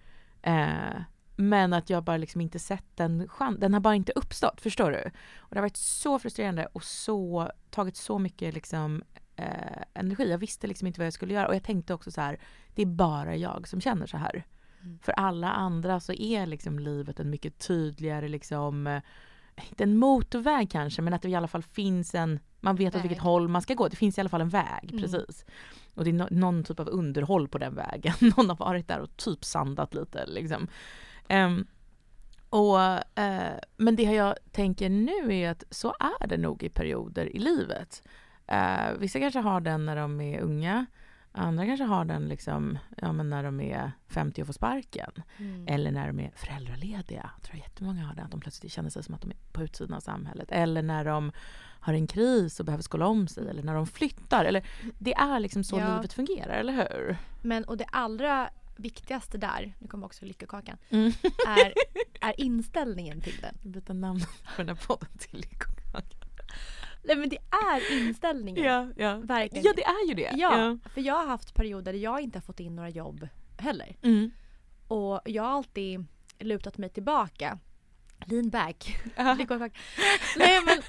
Eh, 0.43 1.03
men 1.37 1.73
att 1.73 1.91
jag 1.91 2.05
bara 2.05 2.17
liksom 2.17 2.41
inte 2.41 2.59
sett 2.59 2.97
den 2.97 3.29
chansen, 3.29 3.61
den 3.61 3.73
har 3.73 3.81
bara 3.81 3.95
inte 3.95 4.13
uppstått, 4.13 4.61
förstår 4.61 4.91
du? 4.91 5.11
Och 5.37 5.49
det 5.51 5.57
har 5.57 5.63
varit 5.63 5.77
så 5.77 6.19
frustrerande 6.19 6.67
och 6.73 6.85
så, 6.85 7.51
tagit 7.71 7.97
så 7.97 8.19
mycket 8.19 8.55
liksom 8.55 9.03
eh, 9.37 9.83
energi. 9.95 10.31
Jag 10.31 10.39
visste 10.39 10.67
liksom 10.67 10.87
inte 10.87 11.01
vad 11.01 11.07
jag 11.07 11.13
skulle 11.13 11.35
göra 11.35 11.49
och 11.49 11.55
jag 11.55 11.63
tänkte 11.63 11.95
också 11.95 12.11
så 12.11 12.21
här, 12.21 12.39
det 12.75 12.83
är 12.83 12.87
bara 12.87 13.37
jag 13.37 13.69
som 13.69 13.81
känner 13.81 14.07
så 14.07 14.17
här. 14.17 14.45
Mm. 14.83 14.99
För 15.03 15.13
alla 15.13 15.53
andra 15.53 16.01
så 16.01 16.13
är 16.13 16.47
liksom 16.47 16.79
livet 16.79 17.21
en 17.21 17.31
mycket 17.31 17.59
tydligare 17.59 18.29
liksom 18.29 18.87
eh, 18.87 19.03
inte 19.69 19.83
en 19.85 19.97
motorväg 19.97 20.71
kanske, 20.71 21.03
men 21.03 21.15
att 21.15 21.23
det 21.23 21.29
i 21.29 21.35
alla 21.35 21.49
fall 21.49 21.63
finns 21.63 22.15
en, 22.15 22.41
man 22.61 22.77
vet 22.77 22.95
åt 22.95 23.03
vilket 23.05 23.19
Väg. 23.19 23.23
håll 23.23 23.49
man 23.49 23.63
ska 23.63 23.75
gå. 23.75 23.89
Det 23.89 23.97
finns 23.97 24.19
i 24.19 24.21
alla 24.21 24.31
fall 24.31 24.41
en 24.41 24.49
väg, 24.49 24.89
Mm. 24.91 25.03
precis. 25.03 25.45
Och 25.95 26.05
det 26.05 26.11
är 26.11 26.15
no 26.15 26.27
någon 26.31 26.65
typ 26.65 26.81
av 26.81 26.89
underhåll 26.89 27.49
på 27.49 27.59
den 27.59 27.75
vägen. 27.75 28.15
någon 28.37 28.49
har 28.49 28.57
varit 28.57 28.89
där 28.89 29.01
och 29.01 29.17
typ 29.17 29.45
sandat 29.45 29.95
lite 29.95 30.27
liksom. 30.27 30.67
Ehm, 31.29 31.67
och, 32.51 32.81
eh, 33.19 33.59
men 33.77 33.97
det 33.97 34.03
jag 34.03 34.35
tänker 34.53 34.89
nu 34.89 35.35
är 35.37 35.51
att 35.51 35.65
så 35.71 35.95
är 36.21 36.27
det 36.27 36.37
nog 36.37 36.63
i 36.63 36.69
perioder 36.69 37.37
i 37.37 37.39
livet. 37.39 38.03
Eh, 38.47 38.93
vissa 38.99 39.19
kanske 39.19 39.41
har 39.41 39.61
den 39.61 39.85
när 39.87 39.97
de 39.97 40.21
är 40.21 40.41
unga. 40.41 40.87
Andra 41.37 41.67
kanske 41.67 41.85
har 41.85 42.05
den 42.05 42.29
liksom, 42.29 42.79
ja, 42.97 43.13
men 43.13 43.31
när 43.31 43.43
de 43.43 43.61
är 43.61 43.93
50 44.09 44.41
och 44.43 44.47
får 44.47 44.53
sparken. 44.53 45.11
Mm. 45.39 45.69
Eller 45.69 45.91
när 45.91 46.07
de 46.07 46.21
är 46.21 46.33
föräldralediga. 46.37 47.31
Jag 47.37 47.43
tror 47.43 47.57
jättemånga 47.61 48.05
har 48.07 48.15
det, 48.15 48.23
att 48.23 48.31
de 48.31 48.41
plötsligt 48.41 48.73
känner 48.73 48.91
sig 48.91 49.03
som 49.05 49.15
att 49.15 49.21
de 49.21 49.31
är 49.31 49.37
på 49.53 49.63
utsidan 49.63 49.95
av 49.97 50.01
samhället. 50.01 50.49
Eller 50.51 50.83
när 50.83 51.05
de 51.05 51.33
har 51.81 51.95
en 51.95 52.07
kris 52.07 52.61
och 52.61 52.67
behöver 52.67 52.83
skola 52.83 53.07
om 53.07 53.29
sig. 53.29 53.49
Eller 53.49 53.63
när 53.63 53.75
de 53.75 53.87
flyttar. 53.87 54.45
Eller, 54.45 54.67
det 54.99 55.15
är 55.15 55.41
liksom 55.41 55.65
så 55.65 55.79
Ja. 55.79 55.97
livet 55.97 56.13
fungerar, 56.13 56.55
eller 56.55 56.73
hur? 56.73 57.17
Men 57.43 57.65
och 57.65 57.77
det 57.77 57.85
allra 57.93 58.51
viktigaste 58.77 59.39
där, 59.39 59.75
nu 59.79 59.89
kommer 59.89 60.07
också 60.07 60.25
lyckokakan, 60.25 60.77
Mm. 60.91 61.13
är, 61.49 61.73
är 62.29 62.41
inställningen 62.41 63.21
till 63.21 63.37
den. 63.41 63.73
Byta 63.73 63.93
namn 63.93 64.21
på 64.57 64.63
den 64.63 64.69
här 64.69 64.87
podden 64.87 65.09
till 65.19 65.39
Lyckokakan. 65.41 65.84
Nej 67.05 67.17
men 67.17 67.29
det 67.29 67.39
är 67.51 67.99
inställningen. 67.99 68.65
Ja, 68.65 68.89
ja. 68.97 69.17
Verkligen. 69.17 69.65
ja, 69.65 69.73
det 69.77 69.85
är 69.85 70.09
ju 70.09 70.15
det. 70.15 70.31
Ja, 70.35 70.79
för 70.95 71.01
jag 71.01 71.15
har 71.15 71.27
haft 71.27 71.55
perioder 71.55 71.93
där 71.93 71.99
jag 71.99 72.21
inte 72.21 72.39
har 72.39 72.43
fått 72.43 72.61
in 72.61 72.77
några 72.77 72.89
jobb 72.89 73.29
heller. 73.59 73.97
Mm. 74.03 74.31
Och 74.89 75.21
jag 75.25 75.43
har 75.43 75.51
alltid 75.51 76.05
lutat 76.39 76.79
mig 76.79 76.91
tillbaka. 76.91 77.59
Lean 78.27 78.51
back. 78.51 79.03
Ja. 79.17 79.35
Lyckokakan. 79.39 79.81
Nej 80.37 80.61
men 80.67 80.83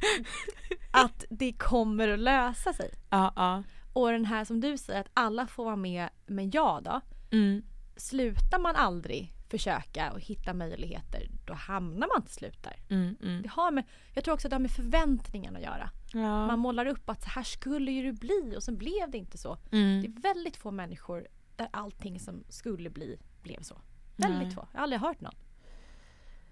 att 0.92 1.26
det 1.30 1.54
kommer 1.54 2.08
att 2.08 2.20
lösa 2.20 2.74
sig. 2.74 2.92
Ja, 3.10 3.34
ja. 3.36 3.64
Och 3.94 4.12
den 4.12 4.26
här 4.26 4.46
som 4.46 4.62
du 4.62 4.78
säger 4.78 5.02
att 5.02 5.12
alla 5.14 5.48
får 5.48 5.66
vara 5.66 5.76
med 5.76 6.10
men 6.26 6.52
jag 6.52 6.84
då. 6.84 7.02
Mm. 7.32 7.64
Slutar 7.98 8.60
man 8.60 8.76
aldrig 8.76 9.34
försöka 9.50 10.12
och 10.12 10.20
hitta 10.20 10.54
möjligheter 10.54 11.28
då 11.46 11.54
hamnar 11.54 12.08
man 12.16 12.26
till 12.26 12.34
slut 12.34 12.64
där. 12.64 12.76
Mm, 12.90 13.16
mm. 13.22 13.42
Det 13.42 13.50
har 13.50 13.72
med, 13.72 13.84
jag 14.14 14.24
tror 14.24 14.34
också 14.34 14.48
att 14.48 14.50
det 14.50 14.56
har 14.56 14.62
med 14.62 14.72
förväntningarna 14.72 15.58
att 15.60 15.66
göra. 15.66 15.90
Ja. 16.22 16.48
Man 16.48 16.60
målar 16.60 16.86
upp 16.86 17.10
att 17.10 17.22
så 17.24 17.30
här 17.30 17.44
skulle 17.44 17.92
ju 17.92 18.12
det 18.12 18.20
bli 18.20 18.54
och 18.58 18.64
sen 18.64 18.78
blev 18.78 19.12
det 19.12 19.18
inte 19.18 19.38
så. 19.38 19.58
Det 19.70 19.78
Mm. 19.78 20.06
är 20.06 20.22
väldigt 20.22 20.58
få 20.58 20.72
människor 20.72 21.28
där 21.56 21.70
allting 21.74 22.20
som 22.20 22.44
skulle 22.50 22.90
bli 22.90 23.18
blev 23.44 23.62
så. 23.62 23.82
Väldigt 24.18 24.42
Nej. 24.48 24.52
få. 24.52 24.68
Jag 24.72 24.78
har 24.80 24.84
aldrig 24.84 25.02
hört 25.02 25.22
någon. 25.22 25.36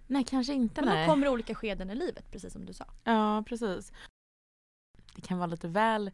Nej, 0.08 0.24
kanske 0.24 0.54
inte. 0.54 0.82
Men 0.82 0.90
nej. 0.96 1.06
då 1.08 1.12
kommer 1.14 1.26
det 1.26 1.32
olika 1.32 1.56
skeden 1.56 1.90
i 1.90 1.96
livet 1.96 2.32
precis 2.32 2.54
som 2.54 2.66
du 2.66 2.74
sa. 2.74 2.86
Ja, 3.04 3.44
precis. 3.48 3.94
Det 5.16 5.22
kan 5.22 5.38
vara 5.38 5.48
lite 5.48 5.68
väl 5.68 6.12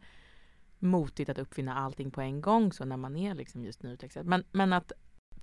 motigt 0.78 1.28
att 1.28 1.38
uppfinna 1.38 1.74
allting 1.74 2.10
på 2.10 2.20
en 2.20 2.40
gång 2.40 2.72
så 2.72 2.84
när 2.84 2.96
man 2.96 3.16
är 3.16 3.34
liksom 3.34 3.64
just 3.64 3.82
nyutexad. 3.82 4.26
Men, 4.26 4.44
men 4.52 4.72
att 4.72 4.92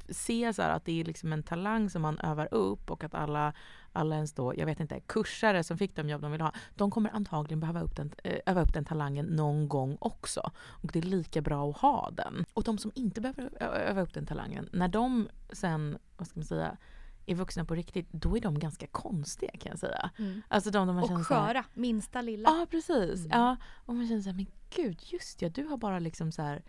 se 0.09 0.53
så 0.53 0.61
att 0.61 0.85
det 0.85 0.99
är 1.01 1.05
liksom 1.05 1.33
en 1.33 1.43
talang 1.43 1.89
som 1.89 2.01
man 2.01 2.19
övar 2.19 2.53
upp 2.53 2.91
och 2.91 3.03
att 3.03 3.13
alla, 3.13 3.53
alla 3.93 4.15
ens 4.15 4.33
då, 4.33 4.53
jag 4.57 4.65
vet 4.65 4.79
inte, 4.79 4.99
kursare 4.99 5.63
som 5.63 5.77
fick 5.77 5.95
de 5.95 6.09
jobb 6.09 6.21
de 6.21 6.31
vill 6.31 6.41
ha, 6.41 6.51
de 6.75 6.91
kommer 6.91 7.09
antagligen 7.15 7.59
behöva 7.59 7.81
upp 7.81 7.95
den, 7.95 8.13
eh, 8.23 8.39
öva 8.45 8.61
upp 8.61 8.73
den 8.73 8.85
talangen 8.85 9.25
någon 9.25 9.67
gång 9.67 9.97
också. 9.99 10.51
Och 10.57 10.91
det 10.93 10.99
är 10.99 11.03
lika 11.03 11.41
bra 11.41 11.69
att 11.69 11.77
ha 11.77 12.09
den. 12.11 12.45
Och 12.53 12.63
de 12.63 12.77
som 12.77 12.91
inte 12.95 13.21
behöver 13.21 13.63
öva 13.63 14.01
upp 14.01 14.13
den 14.13 14.25
talangen, 14.25 14.69
när 14.73 14.87
de 14.87 15.29
sen, 15.51 15.97
vad 16.17 16.27
ska 16.27 16.39
man 16.39 16.45
säga, 16.45 16.77
är 17.25 17.35
vuxna 17.35 17.65
på 17.65 17.75
riktigt, 17.75 18.07
då 18.11 18.37
är 18.37 18.41
de 18.41 18.59
ganska 18.59 18.87
konstiga 18.87 19.51
kan 19.51 19.69
jag 19.69 19.79
säga. 19.79 20.09
Alltså 20.47 20.71
de, 20.71 20.87
de 20.87 20.95
man 20.95 21.03
Och 21.03 21.09
här- 21.09 21.23
sköra, 21.23 21.65
minsta 21.73 22.21
lilla. 22.21 22.49
Ja, 22.49 22.67
precis. 22.71 23.25
Mm. 23.25 23.39
Ja, 23.39 23.57
och 23.85 23.95
man 23.95 24.07
känner 24.07 24.21
så 24.21 24.29
här, 24.29 24.35
men 24.35 24.47
gud, 24.75 24.99
just 25.03 25.41
ja, 25.41 25.49
du 25.49 25.65
har 25.65 25.77
bara 25.77 25.99
liksom 25.99 26.31
så 26.31 26.41
här 26.41 26.63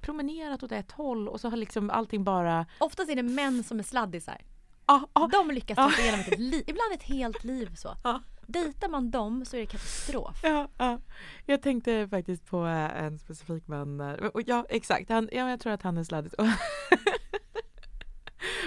promenerat 0.00 0.62
åt 0.62 0.72
ett 0.72 0.92
håll 0.92 1.28
och 1.28 1.40
så 1.40 1.48
har 1.50 1.56
liksom 1.56 1.90
allting 1.90 2.24
bara... 2.24 2.66
Oftast 2.78 3.10
är 3.10 3.16
det 3.16 3.22
män 3.22 3.64
som 3.64 3.78
är 3.78 3.82
sladdisar. 3.82 4.40
Ah, 4.86 5.00
ah, 5.12 5.26
De 5.26 5.50
lyckas 5.50 5.76
ta 5.76 5.90
sig 5.90 6.04
igenom 6.04 6.20
ett 6.20 6.38
liv, 6.38 6.64
ibland 6.66 6.92
ett 6.94 7.02
helt 7.02 7.44
liv 7.44 7.74
så. 7.74 7.96
Ja. 8.04 8.20
Dejtar 8.46 8.88
man 8.88 9.10
dem 9.10 9.44
så 9.44 9.56
är 9.56 9.60
det 9.60 9.66
katastrof. 9.66 10.40
ja, 10.42 10.68
ja. 10.78 10.98
Jag 11.46 11.62
tänkte 11.62 12.08
faktiskt 12.08 12.46
på 12.46 12.66
eh, 12.66 13.02
en 13.02 13.18
specifik 13.18 13.66
man. 13.66 13.98
där. 13.98 14.36
Och 14.36 14.42
Ja, 14.46 14.66
exakt. 14.68 15.10
Han, 15.10 15.28
ja, 15.32 15.50
jag 15.50 15.60
tror 15.60 15.72
att 15.72 15.82
han 15.82 15.98
är 15.98 16.04
sladdig. 16.04 16.32
Och, 16.38 16.44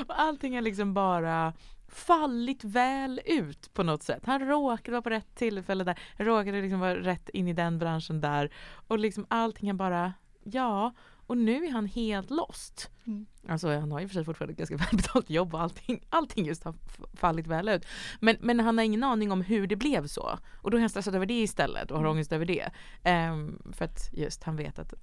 och 0.08 0.22
allting 0.22 0.56
har 0.56 0.62
liksom 0.62 0.94
bara 0.94 1.54
fallit 1.88 2.64
väl 2.64 3.22
ut 3.26 3.74
på 3.74 3.84
något 3.84 4.04
sätt. 4.04 4.26
Han 4.26 4.40
råkade 4.48 4.92
vara 4.92 5.02
på 5.02 5.10
rätt 5.10 5.36
tillfälle 5.36 5.84
där, 5.84 6.00
råkade 6.18 6.62
liksom 6.62 6.80
vara 6.80 6.96
rätt 6.96 7.30
in 7.30 7.48
i 7.48 7.54
den 7.54 7.80
branschen 7.80 8.22
där 8.22 8.54
och 8.88 9.00
liksom 9.00 9.26
allting 9.30 9.70
är 9.70 9.74
bara, 9.74 10.14
ja, 10.44 10.94
och 11.28 11.38
nu 11.38 11.66
är 11.66 11.72
han 11.72 11.86
helt 11.86 12.30
lost. 12.30 12.90
Mm. 13.06 13.26
Alltså 13.48 13.80
han 13.80 13.92
har 13.92 14.00
ju 14.00 14.08
för 14.08 14.14
sig 14.14 14.24
fortfarande 14.26 14.52
ett 14.52 14.58
ganska 14.58 14.78
välbetalt 14.92 15.30
jobb 15.30 15.54
och 15.54 15.62
allting, 15.62 16.04
allting 16.10 16.46
just 16.46 16.64
har 16.64 16.76
fallit 17.14 17.48
väl 17.48 17.70
ut. 17.70 17.86
Men, 18.20 18.36
men 18.40 18.60
han 18.60 18.78
har 18.78 18.86
ingen 18.86 19.04
aning 19.04 19.32
om 19.32 19.42
hur 19.42 19.68
det 19.68 19.76
blev 19.76 20.08
så. 20.08 20.40
Och 20.62 20.72
då 20.72 20.78
är 20.78 20.82
han 20.82 20.90
stressad 20.90 21.16
över 21.16 21.26
det 21.26 21.42
istället 21.42 21.92
och 21.92 21.98
har 21.98 22.04
Mm. 22.04 22.12
ångest 22.12 22.32
över 22.32 22.46
det. 22.46 22.70
Ehm, 23.04 23.62
för 23.74 23.86
att 23.86 24.10
just 24.14 24.44
han 24.44 24.56
vet 24.56 24.80
att 24.80 24.94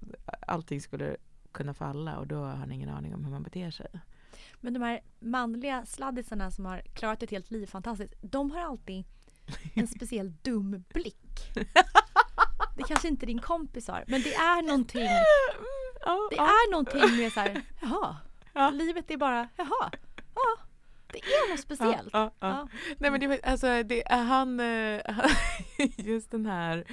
allting 0.47 0.80
skulle 0.80 1.16
kunna 1.52 1.75
falla 1.75 2.18
och 2.18 2.26
då 2.26 2.37
har 2.37 2.54
han 2.56 2.73
ingen 2.73 2.88
aning 2.88 3.14
om 3.14 3.25
hur 3.25 3.30
man 3.30 3.42
beter 3.42 3.70
sig. 3.70 3.87
Men 4.61 4.75
de 4.75 4.82
här 4.82 5.00
manliga 5.18 5.87
sladdisarna 5.87 6.50
som 6.50 6.64
har 6.64 6.78
klarat 6.94 7.23
ett 7.23 7.30
helt 7.30 7.50
liv 7.50 7.66
fantastiskt, 7.66 8.14
de 8.20 8.50
har 8.50 8.61
alltid 8.61 9.04
en 9.75 9.88
speciell 9.97 10.32
dum 10.42 10.85
blick. 10.94 11.52
Det 12.80 12.88
kanske 12.88 13.08
inte 13.08 13.26
din 13.26 13.40
kompis 13.40 13.88
har, 13.88 14.04
men 14.06 14.22
det 14.22 14.34
är 14.34 14.62
någonting, 14.62 15.00
det 16.30 16.37
är 16.37 16.70
någonting 16.70 17.16
med 17.16 17.32
så 17.32 17.40
här, 17.40 17.62
jaha, 17.80 18.16
Ja. 18.52 18.70
livet 18.70 19.10
är 19.10 19.16
bara, 19.16 19.49
jaha, 19.56 19.90
ja, 20.34 20.56
det 21.12 21.18
är 21.18 21.50
något 21.50 21.60
speciellt. 21.60 22.08
Ja, 22.12 22.32
ja, 22.40 22.49
ja. 22.49 22.68
Nej 22.99 23.10
men 23.10 23.20
det, 23.20 23.40
alltså, 23.44 23.82
det 23.82 24.12
är 24.12 24.22
han, 24.22 24.60
eh, 24.60 25.00
han- 25.06 25.30
just 25.96 26.30
den 26.30 26.46
här 26.46 26.84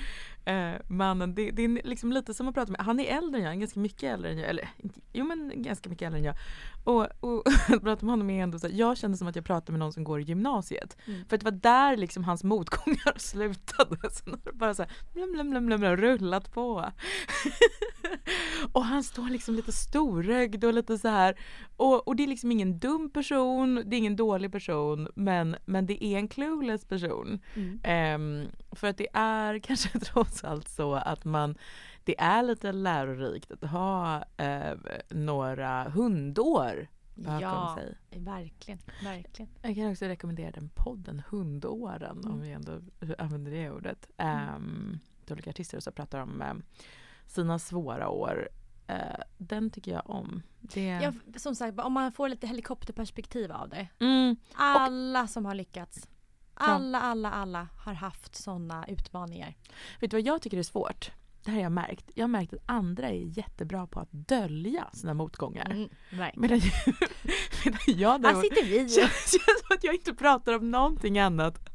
eh, 0.48 0.74
mannen, 0.88 1.36
det, 1.36 1.52
det 1.52 1.66
är 1.66 1.88
liksom 1.88 2.12
lite 2.12 2.34
som 2.34 2.48
att 2.48 2.56
prata 2.56 2.72
med, 2.72 2.82
han 2.82 3.00
är 3.00 3.18
äldre 3.18 3.42
än 3.42 3.46
jag, 3.46 3.60
ganska 3.60 3.80
mycket 3.80 4.04
äldre 4.04 4.32
än 4.32 4.38
jag, 4.38 4.50
eller 4.50 4.70
jo 5.14 5.26
men 5.26 5.52
ganska 5.56 5.90
mycket 5.90 6.06
äldre 6.06 6.20
än 6.20 6.26
jag. 6.26 6.36
Och, 6.84 7.08
och 7.20 7.48
att 7.48 7.82
prata 7.84 8.06
med 8.06 8.14
honom 8.14 8.30
är 8.30 8.44
ändå 8.44 8.60
så 8.60 8.68
här, 8.68 8.74
jag 8.74 8.98
kände 8.98 9.18
som 9.18 9.28
att 9.28 9.36
jag 9.36 9.46
pratade 9.46 9.72
med 9.72 9.80
någon 9.80 9.94
som 9.94 10.04
går 10.04 10.20
i 10.20 10.24
gymnasiet. 10.24 10.98
Mm. 11.06 11.26
För 11.26 11.36
att 11.36 11.42
det 11.42 11.52
var 11.52 11.60
där 11.60 11.98
liksom 11.98 12.24
hans 12.24 12.44
motgångar 12.44 13.14
slutade. 13.18 14.10
Sen 14.12 14.32
har 14.32 14.40
det 14.44 14.54
bara 14.54 14.74
så 14.74 14.84
här, 14.84 14.92
blum, 15.14 15.32
blum, 15.32 15.50
blum, 15.50 15.66
blum, 15.66 15.98
rullat 15.98 16.54
på. 16.54 16.92
och 18.78 18.86
han 18.86 19.04
står 19.04 19.30
liksom 19.30 19.56
lite 19.56 19.72
storögd 19.72 20.64
och 20.64 20.74
lite 20.74 20.98
så 20.98 21.08
här. 21.08 21.40
Och, 21.78 22.08
och 22.08 22.16
det 22.16 22.24
är 22.24 22.28
liksom 22.28 22.52
ingen 22.52 22.80
dum 22.80 23.10
person, 23.10 23.84
det 23.86 23.96
är 23.96 23.98
ingen 23.98 24.16
dålig 24.16 24.52
person, 24.52 25.08
men, 25.16 25.56
men 25.66 25.86
det 25.86 26.06
är 26.06 26.18
en 26.18 26.28
clueless 26.28 26.86
person. 26.86 27.40
Mm. 27.56 27.80
Ehm, 27.84 28.48
för 28.72 28.88
att 28.88 28.98
det 28.98 29.08
är 29.14 29.60
kanske 29.64 30.00
trots 30.00 30.44
allt 30.44 30.70
så 30.70 30.94
att 30.94 31.26
man 31.26 31.58
det 32.04 32.20
är 32.20 32.44
lite 32.44 32.72
lärorikt 32.72 33.52
att 33.52 33.70
ha 33.70 34.24
eh, 34.38 34.74
några 35.10 35.84
hundår 35.84 36.88
Ja, 37.42 37.78
verkligen, 38.10 38.80
verkligen. 39.04 39.52
Jag 39.62 39.76
kan 39.76 39.92
också 39.92 40.06
rekommendera 40.06 40.52
den 40.52 40.70
podden 40.76 41.22
Hundåren 41.30 42.18
om 42.26 42.32
Mm. 42.32 42.42
vi 42.42 42.52
ändå 42.52 42.82
använder 43.18 43.52
det 43.52 43.72
ordet. 43.72 44.10
Mm. 44.18 44.56
Um, 44.56 45.00
olika 45.32 45.50
artister 45.50 45.80
som 45.80 45.94
pratar 45.94 46.20
om 46.20 46.42
eh, 46.42 46.54
sina 47.28 47.60
svåra 47.60 48.10
år 48.10 48.50
Eh, 48.88 48.96
den 49.38 49.70
tycker 49.70 49.92
jag 49.92 50.10
om. 50.10 50.42
Det... 50.60 50.86
Ja, 50.86 51.14
som 51.36 51.56
sagt, 51.56 51.80
om 51.80 51.94
man 51.94 52.12
får 52.12 52.30
lite 52.30 52.48
helikopterperspektiv 52.48 53.52
av 53.52 53.70
det. 53.70 53.88
Mm, 54.00 54.36
Alla 54.54 55.28
som 55.28 55.46
har 55.46 55.56
lyckats. 55.56 56.08
Alla, 56.54 57.02
alla, 57.02 57.32
alla 57.32 57.68
har 57.86 57.94
haft 57.94 58.36
sådana 58.36 58.88
utmaningar. 58.88 59.56
vet 60.00 60.12
du 60.12 60.18
vad 60.18 60.28
jag 60.28 60.42
tycker 60.42 60.58
är 60.58 60.64
svårt? 60.64 61.12
Det 61.44 61.52
här 61.52 61.58
har 61.58 61.64
jag 61.64 61.72
märkt. 61.72 62.12
Jag 62.16 62.24
har 62.24 62.28
märkt 62.28 62.54
att 62.54 62.60
andra 62.66 63.10
är 63.10 63.38
jättebra 63.38 63.88
på 63.88 64.00
att 64.00 64.12
dölja 64.12 64.90
sina 64.94 65.14
motgångar. 65.14 65.70
Mm. 65.72 65.90
Medan 66.36 66.60
jag, 66.60 66.96
medan 67.66 67.80
jag 67.88 68.10
Här 68.10 68.20
däremot 68.20 68.44
sitter 68.44 68.64
vi. 68.66 68.78
känns, 68.96 69.32
känns 69.32 69.60
som 69.68 69.76
att 69.78 69.84
jag 69.84 69.94
inte 69.94 70.14
pratar 70.14 70.54
om 70.54 70.72
någonting 70.72 71.20
annat 71.20 71.70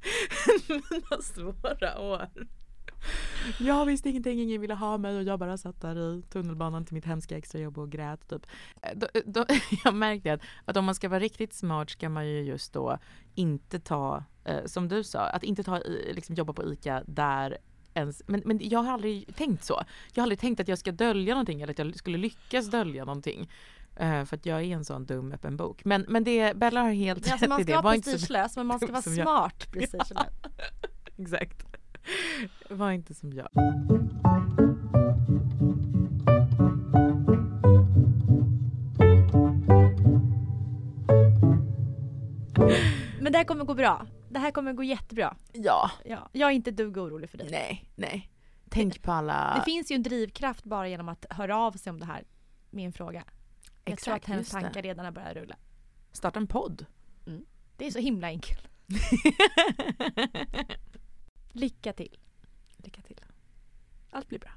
än 0.68 0.82
mina 0.90 1.22
svåra 1.22 1.98
år. 2.00 2.28
Jag 3.58 3.86
visste 3.86 4.08
ingenting, 4.08 4.40
ingen 4.40 4.60
ville 4.60 4.74
ha 4.74 4.98
mig 4.98 5.16
och 5.16 5.22
jag 5.22 5.38
bara 5.38 5.56
satt 5.56 5.80
där 5.80 5.96
i 6.18 6.22
tunnelbanan 6.22 6.84
till 6.84 6.94
mitt 6.94 7.04
hemska 7.04 7.36
extrajobb 7.36 7.78
och 7.78 7.90
grät 7.90 8.28
typ. 8.28 8.46
Eh, 8.82 8.90
Då, 8.96 9.06
då, 9.26 9.44
jag 9.84 9.94
märkte 9.94 10.32
att, 10.32 10.40
att 10.64 10.76
om 10.76 10.84
man 10.84 10.94
ska 10.94 11.08
vara 11.08 11.20
riktigt 11.20 11.54
smart 11.54 11.90
ska 11.90 12.08
man 12.08 12.28
ju 12.28 12.40
just 12.42 12.72
då 12.72 12.98
inte 13.34 13.80
ta, 13.80 14.24
eh, 14.44 14.64
som 14.66 14.88
du 14.88 15.04
sa, 15.04 15.20
att 15.20 15.42
inte 15.44 15.62
ta, 15.62 15.78
liksom 16.12 16.34
jobba 16.34 16.52
på 16.52 16.72
ICA 16.72 17.02
där 17.06 17.58
ens, 17.94 18.22
men, 18.26 18.42
men 18.44 18.60
jag 18.62 18.82
har 18.82 18.92
aldrig 18.92 19.36
tänkt 19.36 19.64
så. 19.64 19.82
Jag 20.14 20.20
har 20.20 20.22
aldrig 20.22 20.38
tänkt 20.38 20.60
att 20.60 20.68
jag 20.68 20.78
ska 20.78 20.92
dölja 20.92 21.34
någonting 21.34 21.60
eller 21.62 21.72
att 21.72 21.78
jag 21.78 21.96
skulle 21.96 22.18
lyckas 22.18 22.70
dölja 22.70 23.04
någonting. 23.04 23.50
Eh, 23.96 24.24
för 24.24 24.36
att 24.36 24.46
jag 24.46 24.60
är 24.62 24.64
en 24.66 24.84
sån 24.84 25.06
dum 25.06 25.32
öppen 25.32 25.56
bok. 25.56 25.84
Men, 25.84 26.04
men 26.08 26.24
det, 26.24 26.56
Bella 26.56 26.80
har 26.82 26.90
helt 26.90 27.32
Alltså 27.32 27.44
rätt 27.44 27.48
man 27.48 27.60
i 27.60 27.64
ska 27.64 27.72
det. 27.72 27.76
vara 27.76 27.82
Var 27.82 27.94
inte 27.94 28.10
så- 28.10 28.16
prestigelös 28.16 28.56
men 28.56 28.66
man 28.66 28.80
ska 28.80 28.92
vara 28.92 29.02
smart 29.02 29.70
prestigelös. 29.72 30.12
Exakt. 31.18 31.66
Var 32.68 32.90
inte 32.90 33.14
som 33.14 33.32
jag. 33.32 33.48
Men 43.20 43.32
det 43.32 43.38
här 43.38 43.44
kommer 43.44 43.64
gå 43.64 43.74
bra. 43.74 44.06
Det 44.28 44.38
här 44.38 44.50
kommer 44.50 44.72
gå 44.72 44.82
jättebra. 44.82 45.36
Ja. 45.52 45.90
Ja, 46.04 46.28
jag 46.32 46.50
är 46.50 46.54
inte 46.54 46.70
ett 46.70 46.76
dugg 46.76 46.96
orolig 46.96 47.30
för 47.30 47.38
dig. 47.38 47.48
Nej, 47.50 47.84
nej. 47.94 48.30
Tänk 48.70 49.02
på 49.02 49.12
alla... 49.12 49.54
Det 49.56 49.62
finns 49.72 49.90
ju 49.90 49.94
en 49.94 50.02
drivkraft 50.02 50.64
bara 50.64 50.88
genom 50.88 51.08
att 51.08 51.26
höra 51.30 51.56
av 51.56 51.72
sig 51.72 51.90
om 51.90 52.00
det 52.00 52.06
här. 52.06 52.24
Min 52.70 52.92
fråga. 52.92 53.24
Jag 53.84 53.84
tror 53.84 53.92
att 53.92 53.98
Exakt, 53.98 54.26
hennes 54.26 54.50
det. 54.50 54.60
tankar 54.60 54.82
redan 54.82 55.04
har 55.04 55.12
börjat 55.12 55.34
rulla. 55.34 55.56
Starta 56.12 56.38
en 56.38 56.46
podd. 56.46 56.86
Det 57.76 57.86
är 57.86 57.90
så 57.90 57.98
himla 57.98 58.26
enkelt. 58.26 58.68
Lycka 61.52 61.92
till. 61.92 62.18
Lycka 62.76 63.02
till. 63.02 63.20
Allt 64.10 64.28
blir 64.28 64.38
bra. 64.38 64.50